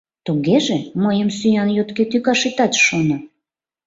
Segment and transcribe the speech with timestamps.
[0.25, 3.17] Тугеже, мыйым сӱан йотке тӱкаш итат шоно!